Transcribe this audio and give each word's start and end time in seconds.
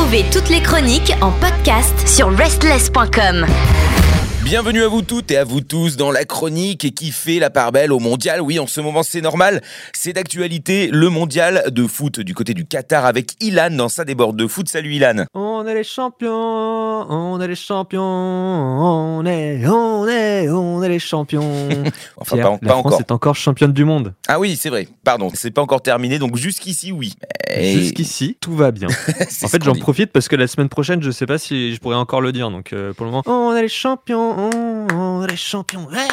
Retrouvez 0.00 0.24
toutes 0.32 0.48
les 0.48 0.62
chroniques 0.62 1.12
en 1.20 1.30
podcast 1.30 2.08
sur 2.08 2.34
restless.com. 2.34 3.44
Bienvenue 4.42 4.82
à 4.82 4.88
vous 4.88 5.02
toutes 5.02 5.30
et 5.30 5.36
à 5.36 5.44
vous 5.44 5.60
tous 5.60 5.98
dans 5.98 6.10
la 6.10 6.24
chronique 6.24 6.94
qui 6.94 7.12
fait 7.12 7.38
la 7.38 7.50
part 7.50 7.70
belle 7.70 7.92
au 7.92 7.98
mondial. 7.98 8.40
Oui, 8.40 8.58
en 8.58 8.66
ce 8.66 8.80
moment 8.80 9.02
c'est 9.02 9.20
normal, 9.20 9.60
c'est 9.92 10.14
d'actualité 10.14 10.88
le 10.90 11.10
mondial 11.10 11.64
de 11.70 11.86
foot 11.86 12.20
du 12.20 12.34
côté 12.34 12.54
du 12.54 12.64
Qatar 12.64 13.04
avec 13.04 13.34
Ilan 13.42 13.68
dans 13.70 13.90
sa 13.90 14.06
déborde 14.06 14.36
de 14.36 14.46
foot. 14.46 14.70
Salut 14.70 14.94
Ilan. 14.94 15.26
On 15.34 15.66
est 15.66 15.74
les 15.74 15.84
champions, 15.84 16.32
on 16.32 17.38
est 17.38 17.48
les 17.48 17.54
champions, 17.54 18.02
on 18.02 19.26
est, 19.26 19.66
on 19.66 20.08
est, 20.08 20.48
on 20.48 20.82
est 20.82 20.88
les 20.88 20.98
champions. 20.98 21.68
Enfin, 22.16 22.36
Pierre, 22.36 22.58
pas, 22.58 22.58
la 22.62 22.68
pas 22.68 22.68
France 22.68 22.86
encore. 22.86 23.00
est 23.00 23.12
encore 23.12 23.36
championne 23.36 23.72
du 23.72 23.84
monde. 23.84 24.14
Ah 24.28 24.40
oui, 24.40 24.56
c'est 24.56 24.70
vrai. 24.70 24.88
Pardon, 25.10 25.30
c'est 25.34 25.50
pas 25.50 25.60
encore 25.62 25.82
terminé, 25.82 26.18
donc 26.20 26.36
jusqu'ici 26.36 26.92
oui. 26.92 27.14
Et- 27.52 27.72
Jusqu'ici, 27.72 28.36
tout 28.40 28.54
va 28.54 28.70
bien. 28.70 28.86
En 29.42 29.48
fait, 29.48 29.62
j'en 29.64 29.74
profite 29.74 30.12
parce 30.12 30.28
que 30.28 30.36
la 30.36 30.46
semaine 30.46 30.68
prochaine, 30.68 31.02
je 31.02 31.10
sais 31.10 31.26
pas 31.26 31.36
si 31.38 31.74
je 31.74 31.80
pourrais 31.80 31.96
encore 31.96 32.20
le 32.20 32.30
dire. 32.30 32.50
Donc, 32.50 32.72
euh, 32.72 32.92
pour 32.92 33.06
le 33.06 33.10
moment, 33.10 33.22
on 33.26 33.54
est 33.56 33.62
les 33.62 33.68
champions, 33.68 34.50
on 34.94 35.24
est 35.24 35.30
les 35.30 35.36
champions. 35.36 35.86
ouais. 35.88 36.06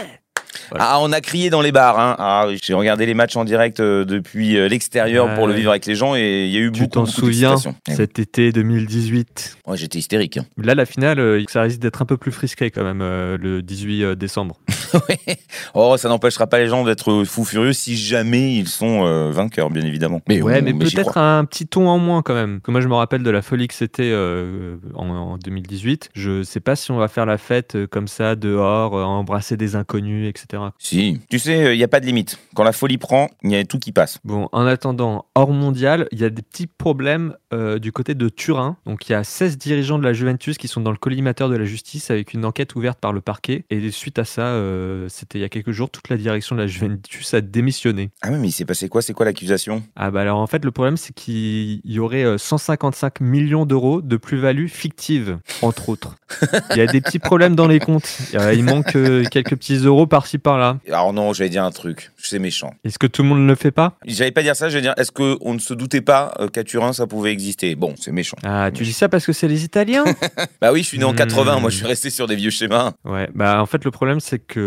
Ah, 0.80 0.98
on 1.00 1.12
a 1.12 1.22
crié 1.22 1.50
dans 1.52 1.62
les 1.62 1.72
bars. 1.72 2.00
Hein. 2.00 2.16
Ah, 2.18 2.48
j'ai 2.62 2.74
regardé 2.74 3.06
les 3.06 3.14
matchs 3.14 3.36
en 3.36 3.46
direct 3.46 3.80
euh, 3.80 4.04
depuis 4.04 4.58
euh, 4.58 4.68
l'extérieur 4.68 5.28
Ouais, 5.28 5.36
pour 5.36 5.48
le 5.48 5.54
vivre 5.54 5.70
avec 5.72 5.86
les 5.86 5.96
gens 5.96 6.16
et 6.16 6.46
il 6.46 6.52
y 6.52 6.58
a 6.58 6.60
eu 6.60 6.72
Tu 6.72 6.82
beaucoup, 6.88 7.06
souviens. 7.06 7.56
Eh 7.88 7.94
cet 7.96 8.18
été 8.20 8.52
2018. 8.52 9.58
Ouais, 9.68 9.78
j'étais 9.78 10.00
hystérique. 10.00 10.38
hein. 10.38 10.46
Là, 10.58 10.74
la 10.76 10.86
finale, 10.86 11.20
euh, 11.20 11.44
ça 11.48 11.62
risque 11.62 11.80
d'être 11.80 12.02
un 12.02 12.06
peu 12.06 12.18
plus 12.18 12.32
frisqué 12.32 12.72
quand 12.72 12.84
même 12.84 13.00
le 13.00 13.62
18 13.62 14.04
euh, 14.04 14.16
décembre. 14.16 14.60
Ouais. 15.10 15.38
oh, 15.74 15.96
ça 15.98 16.10
n'empêchera 16.10 16.48
pas 16.48 16.60
les 16.60 16.68
gens 16.68 16.84
d'être 16.84 17.24
fous 17.26 17.44
furieux 17.46 17.74
si 17.74 17.96
jamais 17.98 18.56
ils 18.56 18.68
sont 18.68 19.06
euh, 19.06 19.32
vainqueurs, 19.32 19.70
bien 19.70 19.84
évidemment. 19.84 20.22
Mais 20.28 20.42
ouais, 20.42 20.60
on- 20.62 20.64
mais 20.64 20.74
peut-être 20.74 21.18
un 21.18 21.46
petit 21.46 21.68
ton 21.68 21.88
en 21.90 21.98
moins 22.00 22.22
quand 22.22 22.34
même. 22.34 22.62
Que 22.62 22.72
moi, 22.72 22.82
je 22.82 22.88
me 22.88 22.94
rappelle 22.96 23.24
de 23.24 23.30
la 23.30 23.42
folie 23.42 23.68
que 23.68 23.74
c'était 23.74 24.10
euh, 24.12 24.78
en, 24.96 25.08
en 25.10 25.38
2018. 25.38 26.10
Je 26.14 26.44
sais 26.44 26.60
pas 26.60 26.76
si 26.76 26.92
on 26.92 26.98
va 26.98 27.08
faire 27.08 27.26
la 27.26 27.38
fête 27.38 27.76
euh, 27.76 27.88
comme 27.88 28.08
ça, 28.08 28.36
dehors, 28.36 28.94
embrasser 28.94 29.58
des 29.58 29.76
inconnus, 29.76 30.28
etc. 30.30 30.64
Si. 30.80 31.20
Tu 31.30 31.40
sais, 31.40 31.74
il 31.76 31.78
n'y 31.78 31.84
a 31.84 31.88
pas 31.88 32.00
de 32.00 32.06
limite. 32.06 32.40
Quand 32.56 32.64
la 32.64 32.72
folie 32.72 32.98
prend, 32.98 33.30
il 33.44 33.52
y 33.52 33.56
a 33.56 33.64
tout 33.66 33.80
qui 33.80 33.92
passe. 33.92 34.20
Bon, 34.24 34.50
en 34.52 34.66
attendant, 34.66 35.26
hors 35.36 35.52
mondial, 35.52 36.08
il 36.12 36.20
y 36.20 36.26
a 36.26 36.30
des 36.30 36.42
petits 36.42 36.68
problèmes 36.68 37.36
euh, 37.54 37.80
du 37.80 37.92
côté 37.92 38.16
de 38.16 38.30
Turin. 38.30 38.78
Donc, 38.86 39.08
il 39.10 39.12
y 39.12 39.16
a 39.16 39.24
16 39.24 39.58
dirigeants 39.58 40.00
de 40.00 40.04
la 40.04 40.14
Juventus 40.14 40.58
qui 40.58 40.68
sont 40.68 40.82
dans 40.82 40.92
le 40.92 40.98
collimateur 40.98 41.50
de 41.50 41.56
la 41.56 41.66
justice 41.66 42.10
avec 42.12 42.34
une 42.34 42.46
enquête 42.46 42.76
ouverte 42.76 43.00
par 43.00 43.14
le 43.14 43.22
parquet. 43.22 43.66
Et 43.70 43.92
suite 43.92 44.20
à 44.20 44.26
ça, 44.26 44.42
euh, 44.78 45.08
c'était 45.10 45.40
il 45.40 45.42
y 45.42 45.46
a 45.46 45.50
quelques 45.50 45.72
jours, 45.72 45.90
toute 45.90 46.10
la 46.10 46.18
direction 46.18 46.56
de 46.56 46.62
la 46.62 46.68
Juventus 46.68 47.34
a 47.34 47.42
démissionné. 47.42 48.10
Ah 48.22 48.30
oui, 48.32 48.38
mais 48.40 48.48
il 48.50 48.52
s'est 48.52 48.66
passé 48.66 48.90
quoi? 48.90 49.02
C'est 49.02 49.14
quoi 49.14 49.26
l'accusation? 49.26 49.84
Ah 49.96 50.12
bah 50.12 50.22
alors 50.22 50.38
en 50.40 50.48
fait 50.48 50.64
le 50.64 50.72
problème 50.72 50.98
c'est 50.98 51.14
qu'il 51.14 51.82
y 51.84 52.00
aurait 52.00 52.24
euh, 52.24 52.38
155 52.38 53.20
millions 53.22 53.66
d'euros 53.66 54.02
de 54.02 54.18
plus-value 54.18 54.68
fictive 54.68 55.38
entre 55.62 55.90
autres. 55.90 56.16
Il 56.72 56.78
y 56.78 56.82
a 56.82 56.88
des 56.88 57.00
petits 57.02 57.20
problèmes 57.20 57.56
dans 57.56 57.68
les 57.68 57.80
comptes. 57.80 58.18
Euh, 58.36 58.54
Il 58.54 58.64
manque 58.64 58.96
euh, 58.96 59.24
quelques 59.32 59.56
petits 59.56 59.78
euros 59.78 60.08
par-ci 60.08 60.38
par-là. 60.38 60.78
Alors 60.88 61.14
non, 61.14 61.34
j'allais 61.34 61.50
dire 61.50 61.64
un 61.64 61.72
truc. 61.72 62.12
C'est 62.18 62.40
méchant. 62.40 62.74
Est-ce 62.84 63.00
que 63.00 63.08
tout 63.08 63.24
le 63.24 63.30
monde 63.30 63.40
ne 63.42 63.48
le 63.48 63.56
fait 63.56 63.72
pas? 63.72 63.98
J'allais 64.06 64.32
pas 64.32 64.44
dire 64.44 64.56
ça, 64.56 64.70
j'allais 64.70 64.82
dire 64.84 64.94
est-ce 64.98 65.12
qu'on 65.12 65.54
ne 65.54 65.60
se 65.60 65.74
doutait 65.74 66.02
pas 66.02 66.34
euh, 66.40 66.48
qu'à 66.50 66.64
Turin 66.64 66.94
ça 66.94 67.08
pouvait 67.08 67.32
exister? 67.32 67.76
Bon, 67.76 67.94
c'est 68.00 68.12
méchant. 68.12 68.38
Ah 68.44 68.70
tu 68.74 68.84
dis 68.84 68.94
ça 68.94 69.08
parce 69.10 69.26
que 69.26 69.34
c'est 69.34 69.48
les 69.48 69.64
Italiens? 69.64 70.04
Bah 70.62 70.72
oui, 70.74 70.82
je 70.84 70.88
suis 70.88 70.98
né 71.00 71.04
en 71.04 71.14
Hmm. 71.14 71.16
80, 71.18 71.60
moi 71.60 71.70
je 71.70 71.78
suis 71.78 71.86
resté 71.86 72.10
sur 72.10 72.28
des 72.28 72.36
vieux 72.36 72.50
schémas. 72.52 72.92
Ouais, 73.06 73.30
bah 73.34 73.62
en 73.62 73.66
fait 73.66 73.84
le 73.86 73.92
problème 73.92 74.20
c'est 74.20 74.40
que 74.40 74.60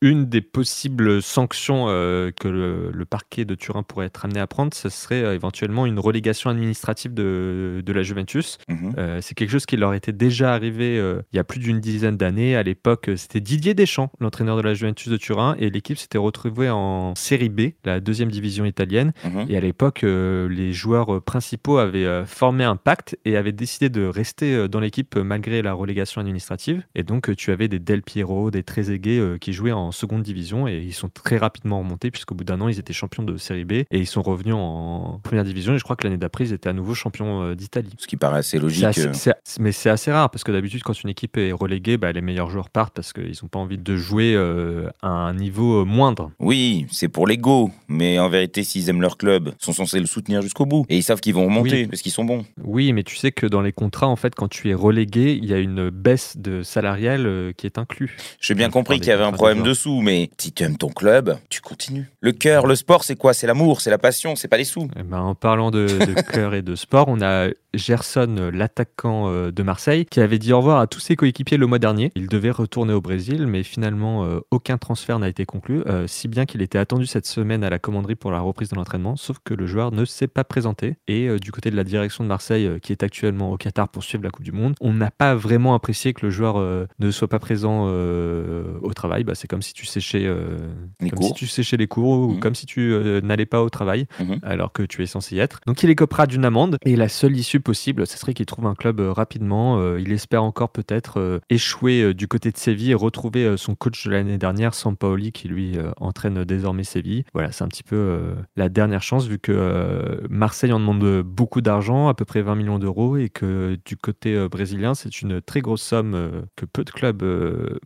une 0.00 0.26
des 0.26 0.40
possibles 0.40 1.22
sanctions 1.22 1.86
euh, 1.88 2.30
que 2.30 2.48
le, 2.48 2.90
le 2.92 3.04
parquet 3.04 3.44
de 3.44 3.54
Turin 3.54 3.82
pourrait 3.82 4.06
être 4.06 4.24
amené 4.24 4.40
à 4.40 4.46
prendre, 4.46 4.74
ce 4.74 4.88
serait 4.88 5.22
euh, 5.22 5.34
éventuellement 5.34 5.86
une 5.86 5.98
relégation 5.98 6.50
administrative 6.50 7.14
de, 7.14 7.82
de 7.84 7.92
la 7.92 8.02
Juventus. 8.02 8.58
Mhm. 8.68 8.94
Euh, 8.98 9.18
c'est 9.20 9.34
quelque 9.34 9.50
chose 9.50 9.66
qui 9.66 9.76
leur 9.76 9.94
était 9.94 10.12
déjà 10.12 10.54
arrivé 10.54 10.98
euh, 10.98 11.22
il 11.32 11.36
y 11.36 11.38
a 11.38 11.44
plus 11.44 11.60
d'une 11.60 11.80
dizaine 11.80 12.16
d'années. 12.16 12.56
À 12.56 12.62
l'époque, 12.62 13.08
euh, 13.08 13.16
c'était 13.16 13.40
Didier 13.40 13.74
Deschamps, 13.74 14.10
l'entraîneur 14.20 14.56
de 14.56 14.62
la 14.62 14.74
Juventus 14.74 15.08
de 15.08 15.16
Turin, 15.16 15.56
et 15.58 15.70
l'équipe 15.70 15.98
s'était 15.98 16.18
retrouvée 16.18 16.70
en 16.70 17.14
Série 17.14 17.48
B, 17.48 17.72
la 17.84 18.00
deuxième 18.00 18.30
division 18.30 18.64
italienne. 18.64 19.12
Mhm. 19.24 19.46
Et 19.48 19.56
à 19.56 19.60
l'époque, 19.60 20.04
euh, 20.04 20.48
les 20.48 20.72
joueurs 20.72 21.14
euh, 21.14 21.20
principaux 21.20 21.78
avaient 21.78 22.06
euh, 22.06 22.24
formé 22.24 22.64
un 22.64 22.76
pacte 22.76 23.18
et 23.24 23.36
avaient 23.36 23.52
décidé 23.52 23.88
de 23.88 24.06
rester 24.06 24.54
euh, 24.54 24.68
dans 24.68 24.80
l'équipe 24.80 25.16
euh, 25.16 25.24
malgré 25.24 25.62
la 25.62 25.72
relégation 25.72 26.20
administrative. 26.20 26.82
Et 26.94 27.02
donc, 27.02 27.28
euh, 27.28 27.34
tu 27.34 27.50
avais 27.50 27.68
des 27.68 27.78
Del 27.78 28.02
Piero, 28.02 28.50
des 28.50 28.62
Trezeguet 28.62 29.18
euh, 29.18 29.38
qui 29.44 29.52
jouaient 29.52 29.72
en 29.72 29.92
seconde 29.92 30.22
division 30.22 30.66
et 30.66 30.78
ils 30.78 30.94
sont 30.94 31.10
très 31.10 31.36
rapidement 31.36 31.78
remontés 31.80 32.10
puisqu'au 32.10 32.34
bout 32.34 32.44
d'un 32.44 32.62
an, 32.62 32.68
ils 32.68 32.78
étaient 32.78 32.94
champions 32.94 33.22
de 33.22 33.36
Série 33.36 33.66
B 33.66 33.72
et 33.72 33.86
ils 33.92 34.06
sont 34.06 34.22
revenus 34.22 34.54
en 34.56 35.20
première 35.22 35.44
division. 35.44 35.74
Et 35.74 35.78
je 35.78 35.84
crois 35.84 35.96
que 35.96 36.04
l'année 36.04 36.16
d'après, 36.16 36.44
ils 36.44 36.52
étaient 36.54 36.70
à 36.70 36.72
nouveau 36.72 36.94
champions 36.94 37.42
euh, 37.42 37.54
d'Italie. 37.54 37.90
Ce 37.98 38.06
qui 38.06 38.16
paraît 38.16 38.38
assez 38.38 38.58
logique. 38.58 38.84
assez- 38.84 39.28
euh. 39.28 39.32
mais 39.60 39.70
c'est 39.72 39.90
assez 39.90 40.10
rare 40.10 40.30
parce 40.30 40.44
que 40.44 40.50
d'habitude, 40.52 40.82
quand 40.82 40.98
une 41.02 41.10
équipe 41.10 41.36
est 41.36 41.52
reléguée, 41.52 41.98
bah, 41.98 42.10
les 42.10 42.22
meilleurs 42.22 42.48
joueurs 42.48 42.70
partent 42.70 42.94
parce 42.94 43.12
qu'ils 43.12 43.36
n'ont 43.42 43.48
pas 43.50 43.58
envie 43.58 43.76
de 43.76 43.96
jouer 43.96 44.32
euh, 44.34 44.88
à 45.02 45.08
un 45.08 45.34
niveau 45.34 45.84
moindre. 45.84 46.30
Oui, 46.40 46.86
c'est 46.90 47.08
pour 47.08 47.26
l'ego, 47.26 47.70
mais 47.86 48.18
en 48.18 48.30
vérité, 48.30 48.64
s'ils 48.64 48.88
aiment 48.88 49.02
leur 49.02 49.18
club, 49.18 49.52
ils 49.60 49.64
sont 49.64 49.74
censés 49.74 50.00
le 50.00 50.06
soutenir 50.06 50.40
jusqu'au 50.40 50.64
bout. 50.64 50.86
Et 50.88 50.96
ils 50.96 51.02
savent 51.02 51.20
qu'ils 51.20 51.34
vont 51.34 51.44
remonter 51.44 51.82
Oui. 51.82 51.86
parce 51.86 52.00
qu'ils 52.00 52.12
sont 52.12 52.24
bons. 52.24 52.46
Oui, 52.62 52.94
mais 52.94 53.02
tu 53.02 53.16
sais 53.16 53.30
que 53.30 53.46
dans 53.46 53.60
les 53.60 53.72
contrats, 53.72 54.08
en 54.08 54.16
fait, 54.16 54.34
quand 54.34 54.48
tu 54.48 54.70
es 54.70 54.74
relégué, 54.74 55.34
il 55.34 55.44
y 55.44 55.52
a 55.52 55.58
une 55.58 55.90
baisse 55.90 56.38
de 56.38 56.62
salariale 56.62 57.52
qui 57.58 57.66
est 57.66 57.76
inclus. 57.76 58.16
J'ai 58.40 58.54
bien 58.54 58.70
compris 58.70 58.98
qu'il 59.00 59.08
y 59.08 59.12
avait 59.12 59.24
un 59.24 59.32
problème 59.34 59.62
de 59.62 59.68
dessous, 59.68 60.00
mais 60.00 60.30
si 60.38 60.52
tu 60.52 60.62
aimes 60.62 60.76
ton 60.76 60.88
club, 60.88 61.38
tu 61.48 61.60
continues. 61.60 62.06
Le 62.20 62.32
cœur, 62.32 62.66
le 62.66 62.76
sport, 62.76 63.04
c'est 63.04 63.16
quoi? 63.16 63.34
C'est 63.34 63.46
l'amour, 63.46 63.80
c'est 63.80 63.90
la 63.90 63.98
passion, 63.98 64.36
c'est 64.36 64.48
pas 64.48 64.56
les 64.56 64.64
sous. 64.64 64.88
Eh 64.98 65.02
ben, 65.02 65.20
en 65.20 65.34
parlant 65.34 65.70
de, 65.70 65.86
de 65.86 66.20
cœur 66.32 66.54
et 66.54 66.62
de 66.62 66.74
sport, 66.74 67.06
on 67.08 67.20
a 67.22 67.48
Gerson, 67.76 68.50
l'attaquant 68.52 69.28
euh, 69.28 69.50
de 69.50 69.62
Marseille, 69.62 70.06
qui 70.06 70.20
avait 70.20 70.38
dit 70.38 70.52
au 70.52 70.58
revoir 70.58 70.80
à 70.80 70.86
tous 70.86 71.00
ses 71.00 71.16
coéquipiers 71.16 71.56
le 71.56 71.66
mois 71.66 71.78
dernier. 71.78 72.12
Il 72.14 72.28
devait 72.28 72.50
retourner 72.50 72.92
au 72.92 73.00
Brésil, 73.00 73.46
mais 73.46 73.62
finalement, 73.62 74.24
euh, 74.24 74.40
aucun 74.50 74.78
transfert 74.78 75.18
n'a 75.18 75.28
été 75.28 75.44
conclu, 75.44 75.82
euh, 75.86 76.06
si 76.06 76.28
bien 76.28 76.46
qu'il 76.46 76.62
était 76.62 76.78
attendu 76.78 77.06
cette 77.06 77.26
semaine 77.26 77.64
à 77.64 77.70
la 77.70 77.78
commanderie 77.78 78.14
pour 78.14 78.30
la 78.30 78.40
reprise 78.40 78.70
de 78.70 78.76
l'entraînement, 78.76 79.16
sauf 79.16 79.38
que 79.44 79.54
le 79.54 79.66
joueur 79.66 79.92
ne 79.92 80.04
s'est 80.04 80.26
pas 80.26 80.44
présenté. 80.44 80.96
Et 81.08 81.38
du 81.38 81.52
côté 81.52 81.70
de 81.70 81.76
la 81.76 81.84
direction 81.84 82.24
de 82.24 82.28
Marseille, 82.28 82.78
qui 82.82 82.92
est 82.92 83.02
actuellement 83.02 83.52
au 83.52 83.56
Qatar 83.56 83.88
pour 83.88 84.02
suivre 84.02 84.24
la 84.24 84.30
Coupe 84.30 84.44
du 84.44 84.52
Monde, 84.52 84.74
on 84.80 84.92
n'a 84.92 85.10
pas 85.10 85.34
vraiment 85.34 85.74
apprécié 85.74 86.12
que 86.12 86.24
le 86.24 86.30
joueur 86.30 86.56
ne 86.98 87.10
soit 87.10 87.28
pas 87.28 87.38
présent 87.38 87.86
au 87.86 88.92
travail. 88.94 89.23
Bah, 89.24 89.34
c'est 89.34 89.48
comme 89.48 89.62
si 89.62 89.72
tu 89.72 89.86
séchais, 89.86 90.24
euh, 90.24 90.58
Les 91.00 91.10
comme 91.10 91.18
cours. 91.18 91.28
si 91.28 91.34
tu 91.34 91.46
séchais 91.46 91.76
les 91.76 91.86
cours 91.86 92.18
ou 92.28 92.32
Mhm. 92.34 92.40
comme 92.40 92.54
si 92.54 92.66
tu 92.66 92.92
euh, 92.92 93.20
n'allais 93.20 93.46
pas 93.46 93.62
au 93.62 93.70
travail 93.70 94.06
Mhm. 94.20 94.38
alors 94.42 94.72
que 94.72 94.82
tu 94.82 95.02
es 95.02 95.06
censé 95.06 95.36
y 95.36 95.38
être. 95.40 95.60
Donc 95.66 95.82
il 95.82 95.90
écopera 95.90 96.26
d'une 96.26 96.44
amende 96.44 96.76
et 96.84 96.96
la 96.96 97.08
seule 97.08 97.36
issue 97.36 97.60
possible, 97.60 98.06
ce 98.06 98.16
serait 98.18 98.34
qu'il 98.34 98.46
trouve 98.46 98.66
un 98.66 98.74
club 98.74 99.00
euh, 99.00 99.12
rapidement. 99.12 99.94
Il 99.96 100.12
espère 100.12 100.42
encore 100.44 100.70
peut-être 100.70 101.40
échouer 101.50 102.14
du 102.14 102.28
côté 102.28 102.50
de 102.50 102.56
Séville 102.56 102.90
et 102.90 102.94
retrouver 102.94 103.56
son 103.56 103.74
coach 103.74 104.06
de 104.06 104.10
l'année 104.12 104.38
dernière, 104.38 104.74
Sampaoli, 104.74 105.32
qui 105.32 105.48
lui 105.48 105.76
entraîne 105.98 106.44
désormais 106.44 106.84
Séville. 106.84 107.24
Voilà, 107.32 107.52
c'est 107.52 107.64
un 107.64 107.68
petit 107.68 107.82
peu 107.82 108.20
la 108.56 108.68
dernière 108.68 109.02
chance 109.02 109.26
vu 109.26 109.38
que 109.38 110.20
Marseille 110.28 110.72
en 110.72 110.80
demande 110.80 111.22
beaucoup 111.22 111.60
d'argent, 111.60 112.08
à 112.08 112.14
peu 112.14 112.24
près 112.24 112.42
20 112.42 112.54
millions 112.56 112.78
d'euros, 112.78 113.16
et 113.16 113.28
que 113.28 113.78
du 113.84 113.96
côté 113.96 114.46
brésilien, 114.48 114.94
c'est 114.94 115.22
une 115.22 115.40
très 115.40 115.60
grosse 115.60 115.82
somme 115.82 116.42
que 116.56 116.66
peu 116.66 116.84
de 116.84 116.90
clubs 116.90 117.24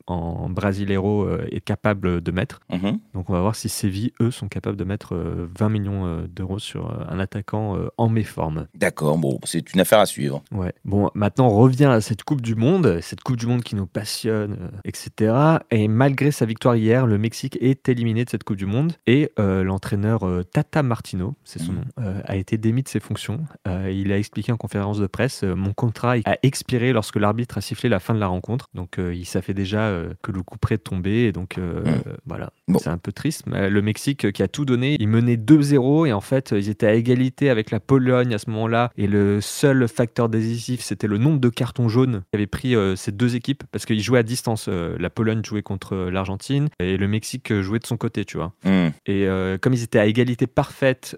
en 0.06 0.48
Brasileiro 0.50 1.27
est 1.50 1.60
capable 1.60 2.20
de 2.20 2.30
mettre. 2.30 2.60
Mhm. 2.70 2.98
Donc 3.14 3.30
on 3.30 3.32
va 3.32 3.40
voir 3.40 3.54
si 3.56 3.68
Séville, 3.68 4.12
eux, 4.20 4.30
sont 4.30 4.48
capables 4.48 4.76
de 4.76 4.84
mettre 4.84 5.14
euh, 5.14 5.48
20 5.58 5.68
millions 5.68 6.06
euh, 6.06 6.26
d'euros 6.28 6.58
sur 6.58 6.86
euh, 6.90 7.04
un 7.08 7.18
attaquant 7.18 7.76
euh, 7.76 7.88
en 7.98 8.08
méforme. 8.08 8.66
D'accord, 8.74 9.18
bon, 9.18 9.38
c'est 9.44 9.72
une 9.74 9.80
affaire 9.80 9.98
à 10.00 10.06
suivre. 10.06 10.42
Ouais. 10.52 10.72
Bon, 10.84 11.10
maintenant 11.14 11.48
on 11.48 11.56
revient 11.58 11.84
à 11.86 12.00
cette 12.00 12.22
Coupe 12.22 12.40
du 12.40 12.54
Monde, 12.54 12.98
cette 13.02 13.22
Coupe 13.22 13.36
du 13.36 13.46
Monde 13.46 13.62
qui 13.62 13.74
nous 13.76 13.86
passionne, 13.86 14.56
euh, 14.60 14.68
etc. 14.84 15.32
Et 15.70 15.88
malgré 15.88 16.30
sa 16.30 16.46
victoire 16.46 16.76
hier, 16.76 17.06
le 17.06 17.18
Mexique 17.18 17.58
est 17.60 17.88
éliminé 17.88 18.24
de 18.24 18.30
cette 18.30 18.44
Coupe 18.44 18.56
du 18.56 18.66
Monde 18.66 18.92
et 19.06 19.30
euh, 19.38 19.62
l'entraîneur 19.64 20.26
euh, 20.26 20.42
Tata 20.42 20.82
Martino, 20.82 21.34
c'est 21.44 21.58
son 21.60 21.72
Mhm. 21.72 21.78
nom, 21.78 21.84
euh, 22.00 22.20
a 22.24 22.36
été 22.36 22.56
démis 22.58 22.82
de 22.82 22.88
ses 22.88 23.00
fonctions. 23.00 23.40
Euh, 23.66 23.90
il 23.90 24.12
a 24.12 24.18
expliqué 24.18 24.52
en 24.52 24.56
conférence 24.56 24.98
de 24.98 25.06
presse 25.06 25.44
euh, 25.44 25.54
Mon 25.54 25.72
contrat 25.72 26.14
a 26.24 26.36
expiré 26.42 26.92
lorsque 26.92 27.16
l'arbitre 27.16 27.58
a 27.58 27.60
sifflé 27.60 27.88
la 27.88 28.00
fin 28.00 28.14
de 28.14 28.20
la 28.20 28.26
rencontre. 28.26 28.68
Donc 28.74 28.98
euh, 28.98 29.14
il 29.14 29.24
savait 29.26 29.54
déjà 29.54 29.80
euh, 29.80 30.14
que 30.22 30.32
le 30.32 30.42
coup 30.42 30.58
près 30.58 30.76
de 30.76 30.82
tomber 30.82 31.17
et 31.24 31.32
donc 31.32 31.58
euh, 31.58 31.82
Mhm. 31.84 32.02
voilà. 32.26 32.52
Bon. 32.68 32.78
C'est 32.78 32.90
un 32.90 32.98
peu 32.98 33.12
triste. 33.12 33.44
Mais 33.46 33.70
le 33.70 33.82
Mexique 33.82 34.30
qui 34.32 34.42
a 34.42 34.48
tout 34.48 34.64
donné, 34.64 34.96
il 35.00 35.08
menait 35.08 35.36
2-0 35.36 36.06
et 36.06 36.12
en 36.12 36.20
fait 36.20 36.52
ils 36.56 36.68
étaient 36.68 36.86
à 36.86 36.94
égalité 36.94 37.50
avec 37.50 37.70
la 37.70 37.80
Pologne 37.80 38.34
à 38.34 38.38
ce 38.38 38.50
moment-là 38.50 38.90
et 38.96 39.06
le 39.06 39.40
seul 39.40 39.88
facteur 39.88 40.28
décisif 40.28 40.80
c'était 40.82 41.06
le 41.06 41.18
nombre 41.18 41.38
de 41.40 41.48
cartons 41.48 41.88
jaunes 41.88 42.22
qu'avaient 42.32 42.46
pris 42.46 42.74
euh, 42.74 42.96
ces 42.96 43.12
deux 43.12 43.36
équipes 43.36 43.64
parce 43.72 43.86
qu'ils 43.86 44.00
jouaient 44.02 44.18
à 44.20 44.22
distance. 44.22 44.66
Euh, 44.68 44.96
la 44.98 45.10
Pologne 45.10 45.42
jouait 45.44 45.62
contre 45.62 45.96
l'Argentine 46.10 46.68
et 46.78 46.96
le 46.96 47.08
Mexique 47.08 47.52
jouait 47.60 47.78
de 47.78 47.86
son 47.86 47.96
côté, 47.96 48.24
tu 48.24 48.36
vois. 48.36 48.52
Hmm. 48.64 48.88
Et 49.06 49.26
comme 49.60 49.72
ils 49.74 49.82
étaient 49.82 49.98
à 49.98 50.06
égalité 50.06 50.46
parfaite 50.46 51.16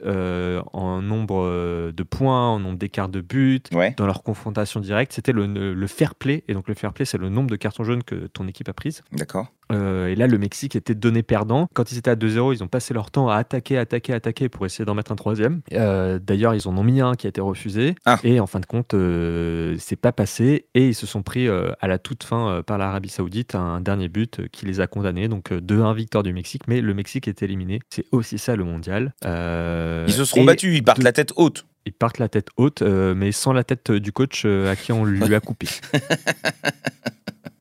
en 0.73 1.03
nombre 1.03 1.91
de 1.93 2.03
points, 2.03 2.49
en 2.51 2.59
nombre 2.61 2.79
d'écarts 2.79 3.09
de 3.09 3.21
buts, 3.21 3.61
Ouais. 3.73 3.95
dans 3.97 4.07
leur 4.07 4.23
confrontation 4.23 4.81
directe, 4.81 5.13
c'était 5.13 5.33
le, 5.33 5.47
le 5.75 5.87
fair 5.87 6.15
play. 6.15 6.45
Et 6.49 6.55
donc 6.55 6.69
le 6.69 6.75
fair 6.75 6.93
play, 6.93 7.05
c'est 7.05 7.19
le 7.19 7.29
nombre 7.29 7.51
de 7.51 7.57
cartons 7.57 7.85
jaunes 7.85 8.03
que 8.03 8.27
ton 8.27 8.47
équipe 8.49 8.69
a 8.69 8.73
prise. 8.73 9.03
D'accord. 9.13 9.53
Euh, 9.71 10.09
et 10.09 10.15
là, 10.15 10.27
le 10.27 10.39
Mexique 10.39 10.77
était 10.77 10.95
donné 10.95 11.23
perdant. 11.23 11.69
Quand 11.75 11.93
ils 11.93 11.99
étaient 11.99 12.11
à 12.11 12.17
2-0, 12.17 12.55
ils 12.55 12.63
ont 12.63 12.69
passé 12.69 12.95
leur 12.95 13.11
temps 13.11 13.29
à 13.29 13.37
attaquer, 13.37 13.79
attaquer, 13.79 14.13
attaquer 14.13 14.49
pour 14.49 14.67
essayer 14.67 14.85
d'en 14.85 14.95
mettre 14.95 15.13
un 15.13 15.17
troisième. 15.17 15.61
Euh, 15.73 16.19
D'ailleurs, 16.19 16.55
ils 16.55 16.67
en 16.69 16.77
ont 16.77 16.83
mis 16.83 17.01
un 17.01 17.15
qui 17.15 17.27
a 17.27 17.31
été 17.31 17.41
refusé. 17.41 17.95
Ah. 18.05 18.19
Et 18.25 18.41
en 18.41 18.47
fin 18.47 18.61
de 18.61 18.67
compte, 18.67 18.95
euh, 18.95 19.77
c'est 19.79 19.97
pas 19.97 20.13
passé. 20.13 20.67
Et 20.75 20.89
ils 20.89 20.95
se 20.95 21.07
sont 21.07 21.23
pris 21.23 21.49
euh, 21.49 21.73
à 21.81 21.89
la 21.89 21.99
toute 21.99 22.25
fin 22.25 22.63
par 22.67 22.79
l'Arabie 22.79 23.09
Saoudite 23.09 23.55
un 23.55 23.81
dernier 23.81 24.09
but 24.09 24.49
qui 24.51 24.67
les 24.67 24.81
a 24.81 24.87
condamnés. 24.87 25.29
Donc 25.29 25.53
euh, 25.53 25.61
2-1 25.61 25.95
victoire 25.95 26.23
du 26.23 26.33
Mexique. 26.33 26.63
Mais 26.69 26.81
le 26.81 26.95
Mexique 26.95 27.29
est 27.29 27.43
éliminé. 27.43 27.81
C'est 27.91 28.05
aussi 28.13 28.39
ça 28.39 28.57
le 28.57 28.65
mondial. 28.65 29.15
Ils 29.25 30.13
se 30.13 30.25
seront 30.25 30.45
battus, 30.45 30.77
ils 30.77 30.83
partent 30.83 30.99
de- 31.01 31.05
la 31.05 31.13
tête 31.13 31.33
haute. 31.37 31.67
Ils 31.87 31.93
partent 31.93 32.19
la 32.19 32.29
tête 32.29 32.49
haute, 32.59 32.83
euh, 32.83 33.15
mais 33.15 33.33
sans 33.33 33.55
la 33.55 33.65
tête 33.65 33.91
du 33.91 34.13
coach 34.13 34.43
euh, 34.45 34.71
à 34.71 34.77
qui 34.77 34.93
on 34.93 35.05
lui 35.05 35.35
a 35.35 35.41
coupé. 35.41 35.67